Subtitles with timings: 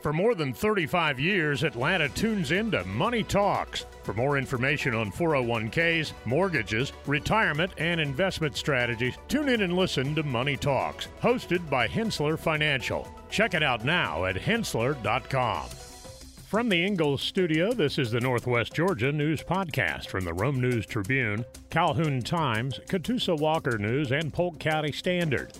[0.00, 3.84] For more than 35 years, Atlanta tunes into Money Talks.
[4.02, 10.22] For more information on 401ks, mortgages, retirement, and investment strategies, tune in and listen to
[10.22, 13.06] Money Talks, hosted by Henssler Financial.
[13.28, 15.68] Check it out now at henssler.com.
[15.68, 20.86] From the Ingles studio, this is the Northwest Georgia News Podcast from the Rome News
[20.86, 25.52] Tribune, Calhoun Times, Catoosa Walker News, and Polk County Standard.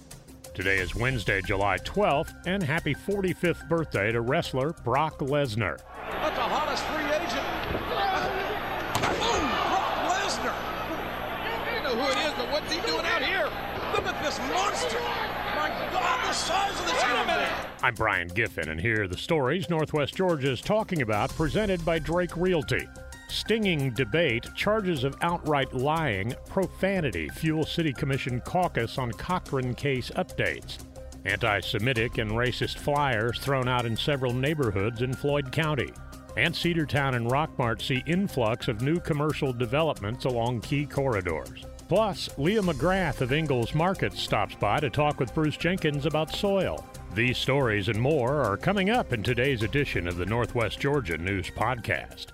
[0.53, 5.79] Today is Wednesday, July 12th, and happy 45th birthday to wrestler Brock Lesnar.
[6.11, 7.47] That's the hottest free agent.
[9.21, 9.47] Boom!
[9.71, 10.57] Brock Lesnar.
[11.77, 13.49] You know who it is, but what's he doing out here?
[13.95, 14.99] Look at this monster.
[15.55, 17.49] My God, the size of this human.
[17.83, 22.01] I'm Brian Giffin, and here are the stories Northwest Georgia is talking about, presented by
[22.01, 22.89] Drake Realty.
[23.31, 30.79] Stinging debate, charges of outright lying, profanity fuel City Commission caucus on Cochran case updates.
[31.25, 35.93] Anti Semitic and racist flyers thrown out in several neighborhoods in Floyd County.
[36.37, 41.65] And Cedartown and Rockmart see influx of new commercial developments along key corridors.
[41.89, 46.85] Plus, Leah McGrath of Ingles Market stops by to talk with Bruce Jenkins about soil.
[47.15, 51.51] These stories and more are coming up in today's edition of the Northwest Georgia News
[51.51, 52.27] Podcast.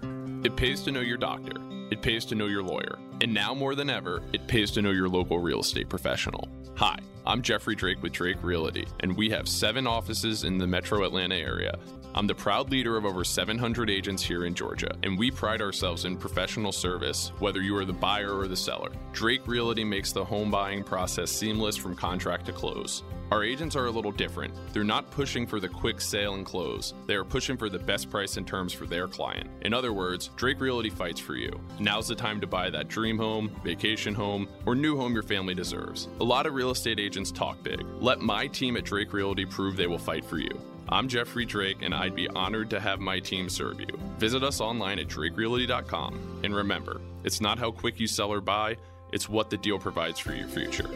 [0.46, 1.60] It pays to know your doctor.
[1.90, 3.00] It pays to know your lawyer.
[3.20, 6.48] And now more than ever, it pays to know your local real estate professional.
[6.76, 11.04] Hi, I'm Jeffrey Drake with Drake Realty, and we have seven offices in the metro
[11.04, 11.76] Atlanta area.
[12.14, 16.04] I'm the proud leader of over 700 agents here in Georgia, and we pride ourselves
[16.04, 18.92] in professional service, whether you are the buyer or the seller.
[19.12, 23.02] Drake Realty makes the home buying process seamless from contract to close.
[23.32, 24.54] Our agents are a little different.
[24.72, 26.94] They're not pushing for the quick sale and close.
[27.06, 29.50] They are pushing for the best price and terms for their client.
[29.62, 31.60] In other words, Drake Realty fights for you.
[31.80, 35.54] Now's the time to buy that dream home, vacation home, or new home your family
[35.54, 36.08] deserves.
[36.20, 37.84] A lot of real estate agents talk big.
[38.00, 40.60] Let my team at Drake Realty prove they will fight for you.
[40.88, 43.98] I'm Jeffrey Drake, and I'd be honored to have my team serve you.
[44.18, 46.42] Visit us online at drakerealty.com.
[46.44, 48.76] And remember, it's not how quick you sell or buy,
[49.12, 50.88] it's what the deal provides for your future.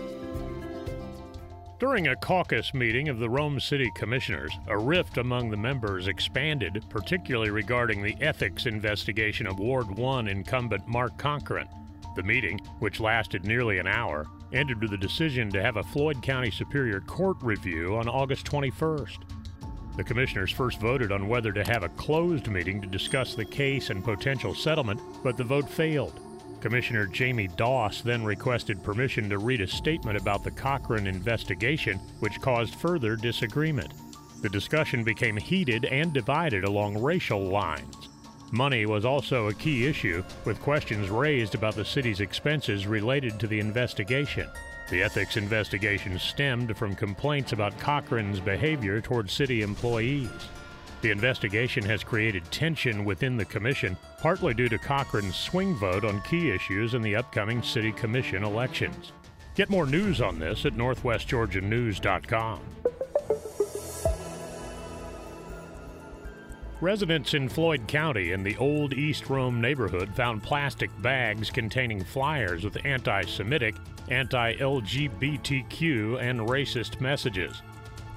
[1.81, 6.85] During a caucus meeting of the Rome City Commissioners, a rift among the members expanded,
[6.91, 11.67] particularly regarding the ethics investigation of Ward 1 incumbent Mark Cochran.
[12.17, 16.23] The meeting, which lasted nearly an hour, ended with a decision to have a Floyd
[16.23, 19.21] County Superior Court review on August 21st.
[19.97, 23.89] The commissioners first voted on whether to have a closed meeting to discuss the case
[23.89, 26.21] and potential settlement, but the vote failed.
[26.61, 32.41] Commissioner Jamie Doss then requested permission to read a statement about the Cochran investigation, which
[32.41, 33.93] caused further disagreement.
[34.43, 38.09] The discussion became heated and divided along racial lines.
[38.53, 43.47] Money was also a key issue, with questions raised about the city's expenses related to
[43.47, 44.49] the investigation.
[44.91, 50.31] The ethics investigation stemmed from complaints about Cochran's behavior toward city employees.
[51.03, 56.21] The investigation has created tension within the commission, partly due to Cochran's swing vote on
[56.23, 59.13] key issues in the upcoming city commission elections.
[59.55, 62.61] Get more news on this at northwestgeorgianews.com.
[66.83, 72.65] Residents in Floyd County in the old East Rome neighborhood found plastic bags containing flyers
[72.65, 73.75] with anti Semitic,
[74.09, 77.61] anti LGBTQ, and racist messages.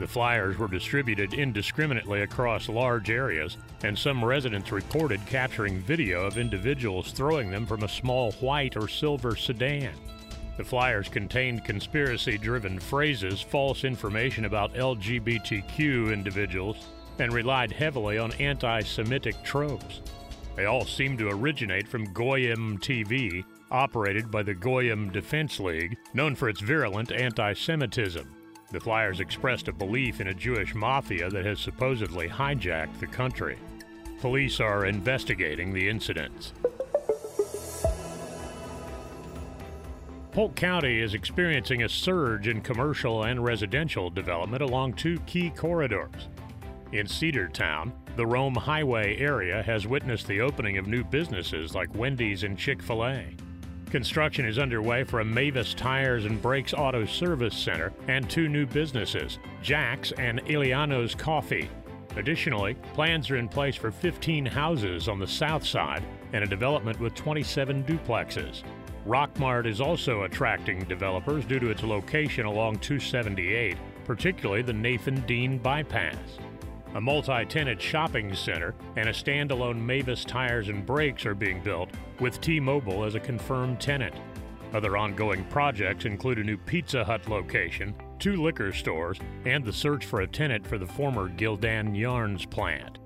[0.04, 3.56] The flyers were distributed indiscriminately across large areas,
[3.86, 8.90] and some residents reported capturing video of individuals throwing them from a small white or
[8.90, 9.94] silver sedan.
[10.58, 16.86] The flyers contained conspiracy driven phrases, false information about LGBTQ individuals,
[17.18, 20.02] and relied heavily on anti Semitic tropes.
[20.58, 26.36] They all seemed to originate from Goyim TV, operated by the Goyim Defense League, known
[26.36, 28.43] for its virulent anti Semitism.
[28.74, 33.60] The flyers expressed a belief in a Jewish mafia that has supposedly hijacked the country.
[34.20, 36.54] Police are investigating the incidents.
[40.32, 46.30] Polk County is experiencing a surge in commercial and residential development along two key corridors.
[46.94, 52.42] In Cedartown, the Rome Highway area has witnessed the opening of new businesses like Wendy's
[52.42, 53.36] and Chick fil A.
[53.94, 58.66] Construction is underway for a Mavis Tires and Brakes Auto Service Center and two new
[58.66, 61.70] businesses, Jack's and Iliano's Coffee.
[62.16, 66.02] Additionally, plans are in place for 15 houses on the south side
[66.34, 68.64] and a development with 27 duplexes.
[69.06, 75.60] Rockmart is also attracting developers due to its location along 278, particularly the Nathan Dean
[75.60, 76.18] bypass.
[76.96, 81.90] A multi tenant shopping center and a standalone Mavis Tires and Brakes are being built,
[82.20, 84.14] with T Mobile as a confirmed tenant.
[84.74, 90.06] Other ongoing projects include a new Pizza Hut location, two liquor stores, and the search
[90.06, 93.00] for a tenant for the former Gildan Yarns plant.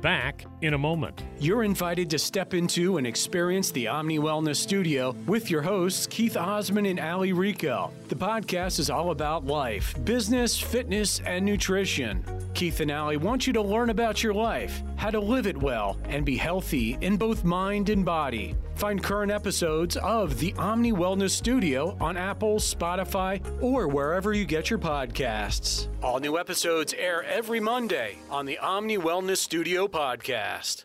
[0.00, 1.24] Back in a moment.
[1.40, 6.36] You're invited to step into and experience the Omni Wellness Studio with your hosts, Keith
[6.36, 7.92] Osman and Ali Rico.
[8.08, 12.24] The podcast is all about life, business, fitness, and nutrition.
[12.60, 15.96] Keith and Ali want you to learn about your life, how to live it well,
[16.10, 18.54] and be healthy in both mind and body.
[18.74, 24.68] Find current episodes of the Omni Wellness Studio on Apple, Spotify, or wherever you get
[24.68, 25.88] your podcasts.
[26.02, 30.84] All new episodes air every Monday on the Omni Wellness Studio podcast.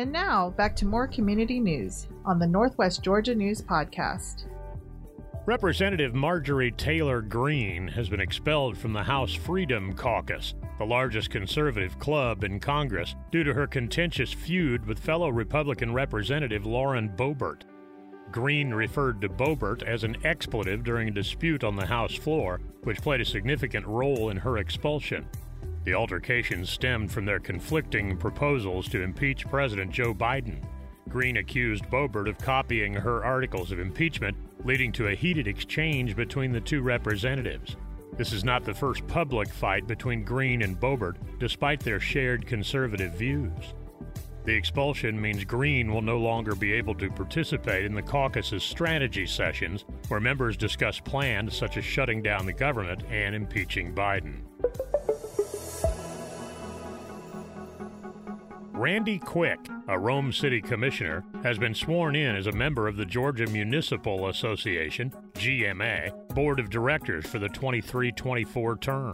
[0.00, 4.46] And now, back to more community news on the Northwest Georgia News Podcast.
[5.44, 11.98] Representative Marjorie Taylor Greene has been expelled from the House Freedom Caucus, the largest conservative
[11.98, 17.64] club in Congress, due to her contentious feud with fellow Republican Representative Lauren Boebert.
[18.32, 23.02] Greene referred to Boebert as an expletive during a dispute on the House floor, which
[23.02, 25.28] played a significant role in her expulsion.
[25.84, 30.62] The altercation stemmed from their conflicting proposals to impeach President Joe Biden.
[31.08, 36.52] Greene accused Boebert of copying her articles of impeachment, leading to a heated exchange between
[36.52, 37.76] the two representatives.
[38.16, 43.14] This is not the first public fight between Greene and Boebert, despite their shared conservative
[43.14, 43.74] views.
[44.44, 49.26] The expulsion means Greene will no longer be able to participate in the caucus's strategy
[49.26, 54.42] sessions, where members discuss plans such as shutting down the government and impeaching Biden.
[58.80, 63.04] Randy Quick, a Rome City Commissioner, has been sworn in as a member of the
[63.04, 69.12] Georgia Municipal Association, GMA, Board of Directors for the 23 24 term.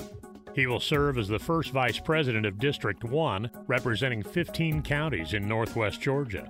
[0.54, 5.48] He will serve as the first vice president of District 1, representing 15 counties in
[5.48, 6.48] northwest Georgia.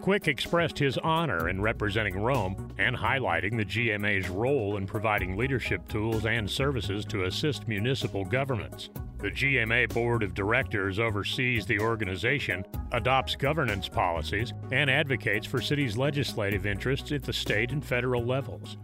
[0.00, 5.86] Quick expressed his honor in representing Rome and highlighting the GMA's role in providing leadership
[5.88, 8.88] tools and services to assist municipal governments.
[9.18, 15.96] The GMA Board of Directors oversees the organization, adopts governance policies, and advocates for cities'
[15.96, 18.76] legislative interests at the state and federal levels.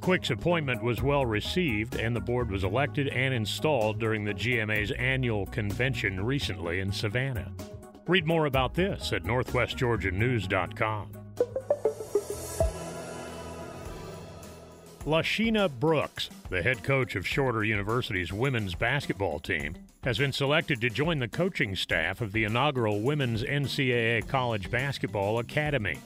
[0.00, 4.90] Quick's appointment was well received, and the board was elected and installed during the GMA's
[4.92, 7.52] annual convention recently in Savannah.
[8.06, 11.23] Read more about this at northwestgeorgianews.com.
[15.06, 20.88] Lashina Brooks, the head coach of Shorter University's women's basketball team, has been selected to
[20.88, 25.98] join the coaching staff of the inaugural Women's NCAA College Basketball Academy.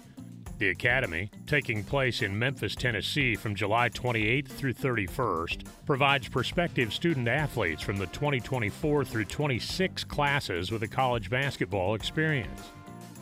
[0.58, 7.28] The Academy, taking place in Memphis, Tennessee from July 28th through 31st, provides prospective student
[7.28, 12.72] athletes from the 2024 through 26 classes with a college basketball experience.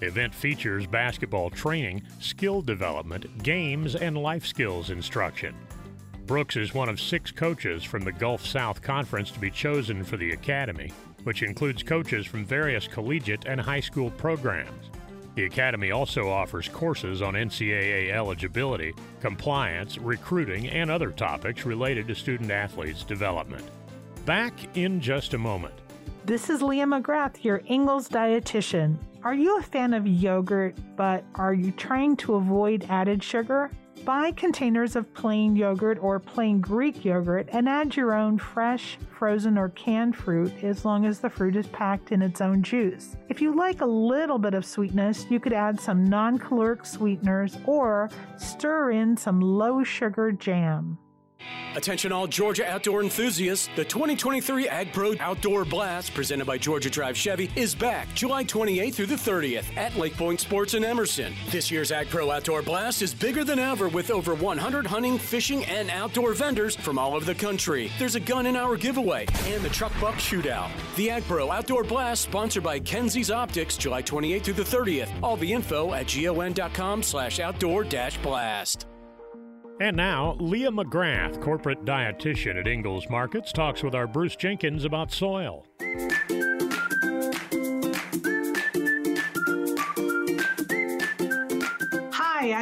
[0.00, 5.55] The event features basketball training, skill development, games, and life skills instruction.
[6.26, 10.16] Brooks is one of six coaches from the Gulf South Conference to be chosen for
[10.16, 10.92] the Academy,
[11.23, 14.90] which includes coaches from various collegiate and high school programs.
[15.37, 22.14] The Academy also offers courses on NCAA eligibility, compliance, recruiting, and other topics related to
[22.16, 23.64] student athletes' development.
[24.25, 25.75] Back in just a moment.
[26.25, 28.97] This is Leah McGrath, your Ingles dietitian.
[29.23, 33.71] Are you a fan of yogurt, but are you trying to avoid added sugar?
[34.07, 39.59] Buy containers of plain yogurt or plain Greek yogurt and add your own fresh, frozen,
[39.59, 43.17] or canned fruit as long as the fruit is packed in its own juice.
[43.29, 47.59] If you like a little bit of sweetness, you could add some non caloric sweeteners
[47.67, 50.99] or stir in some low sugar jam.
[51.76, 53.69] Attention all Georgia outdoor enthusiasts.
[53.76, 58.95] The 2023 Ag Pro Outdoor Blast, presented by Georgia Drive Chevy, is back July 28th
[58.95, 61.35] through the 30th at Lake Point Sports in Emerson.
[61.50, 65.67] This year's Ag Pro Outdoor Blast is bigger than ever with over 100 hunting, fishing,
[65.67, 67.93] and outdoor vendors from all over the country.
[67.99, 70.71] There's a gun in our giveaway and the Truck Buck Shootout.
[70.97, 75.11] The Ag Pro Outdoor Blast, sponsored by Kenzie's Optics, July 28th through the 30th.
[75.23, 78.87] All the info at gon.com slash outdoor dash blast.
[79.78, 85.12] And now, Leah McGrath, corporate dietitian at Ingles Markets, talks with our Bruce Jenkins about
[85.12, 85.66] soil.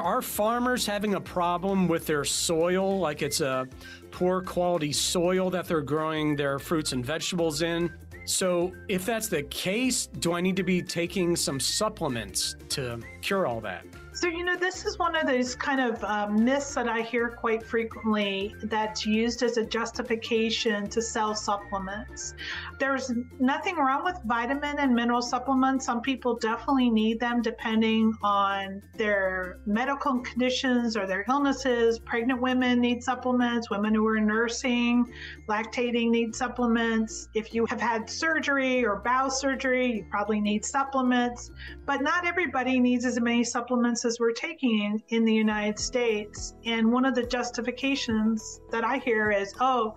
[0.00, 3.68] Are farmers having a problem with their soil, like it's a
[4.10, 7.92] poor quality soil that they're growing their fruits and vegetables in?
[8.24, 13.46] So, if that's the case, do I need to be taking some supplements to cure
[13.46, 13.84] all that?
[14.20, 17.30] So, you know, this is one of those kind of um, myths that I hear
[17.30, 22.34] quite frequently that's used as a justification to sell supplements.
[22.78, 25.86] There's nothing wrong with vitamin and mineral supplements.
[25.86, 31.98] Some people definitely need them depending on their medical conditions or their illnesses.
[31.98, 35.10] Pregnant women need supplements, women who are nursing,
[35.48, 37.30] lactating need supplements.
[37.32, 41.50] If you have had surgery or bowel surgery, you probably need supplements.
[41.86, 46.54] But not everybody needs as many supplements as we're taking in, the United States.
[46.64, 49.94] And one of the justifications that I hear is, oh,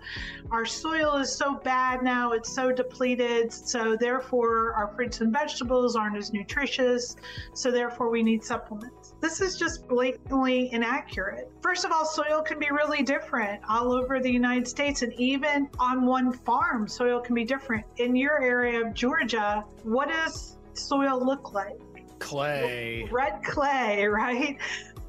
[0.50, 5.96] our soil is so bad now, it's so depleted, so therefore our fruits and vegetables
[5.96, 7.16] aren't as nutritious,
[7.54, 9.14] so therefore we need supplements.
[9.20, 11.50] This is just blatantly inaccurate.
[11.62, 15.68] First of all, soil can be really different all over the United States, and even
[15.78, 17.86] on one farm, soil can be different.
[17.96, 21.78] In your area of Georgia, what does soil look like?
[22.24, 23.08] Clay.
[23.10, 24.58] Red clay, right?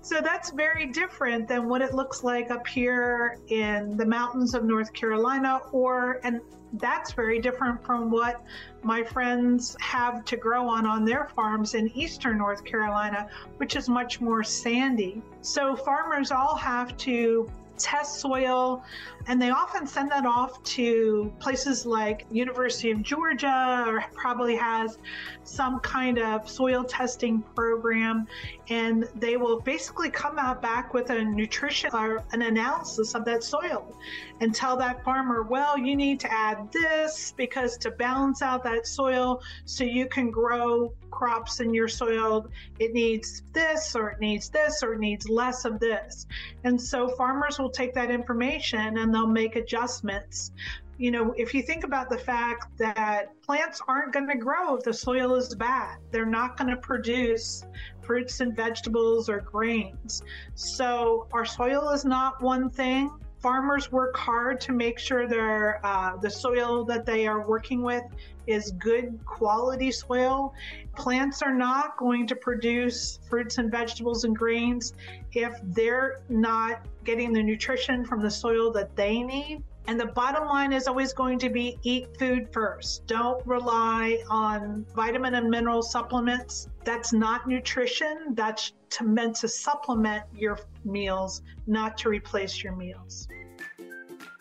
[0.01, 4.63] So that's very different than what it looks like up here in the mountains of
[4.63, 6.41] North Carolina, or, and
[6.73, 8.43] that's very different from what
[8.83, 13.89] my friends have to grow on on their farms in eastern North Carolina, which is
[13.89, 15.23] much more sandy.
[15.41, 18.83] So farmers all have to test soil
[19.27, 24.97] and they often send that off to places like university of georgia or probably has
[25.43, 28.27] some kind of soil testing program
[28.69, 33.43] and they will basically come out back with a nutrition or an analysis of that
[33.43, 33.95] soil
[34.41, 38.87] and tell that farmer well you need to add this because to balance out that
[38.87, 42.45] soil so you can grow crops in your soil
[42.79, 46.27] it needs this or it needs this or it needs less of this
[46.63, 50.51] and so farmers will take that information and they'll make adjustments.
[50.97, 54.83] You know, if you think about the fact that plants aren't going to grow if
[54.83, 57.65] the soil is bad, they're not going to produce
[58.01, 60.23] fruits and vegetables or grains.
[60.53, 63.11] So, our soil is not one thing.
[63.39, 68.03] Farmers work hard to make sure their uh, the soil that they are working with
[68.47, 70.53] is good quality soil.
[70.95, 74.93] Plants are not going to produce fruits and vegetables and grains
[75.33, 79.63] if they're not getting the nutrition from the soil that they need.
[79.87, 83.05] And the bottom line is always going to be eat food first.
[83.05, 86.69] Don't rely on vitamin and mineral supplements.
[86.83, 88.33] That's not nutrition.
[88.33, 93.27] That's to, meant to supplement your meals, not to replace your meals.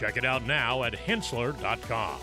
[0.00, 2.18] Check it out now at henssler.com.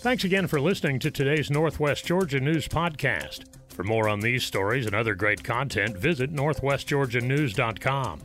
[0.00, 3.44] Thanks again for listening to today's Northwest Georgia News Podcast.
[3.68, 8.20] For more on these stories and other great content, visit northwestgeorgianews.com.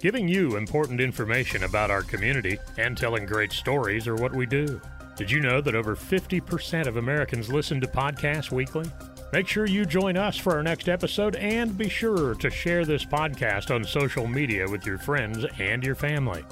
[0.00, 4.78] Giving you important information about our community and telling great stories are what we do.
[5.16, 8.84] Did you know that over 50% of Americans listen to podcasts weekly?
[9.32, 13.06] Make sure you join us for our next episode and be sure to share this
[13.06, 16.44] podcast on social media with your friends and your family.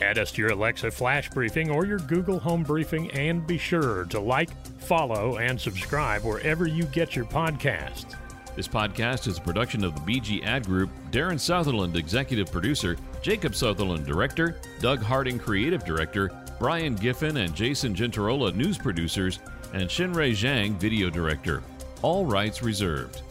[0.00, 4.04] Add us to your Alexa Flash Briefing or your Google Home Briefing and be sure
[4.06, 8.14] to like, follow, and subscribe wherever you get your podcasts.
[8.54, 13.54] This podcast is a production of the BG Ad Group, Darren Sutherland, Executive Producer, Jacob
[13.54, 19.40] Sutherland, Director, Doug Harding, Creative Director, Brian Giffin and Jason Gentarola, News Producers,
[19.72, 21.62] and Shinrei Zhang, Video Director.
[22.02, 23.22] All rights reserved.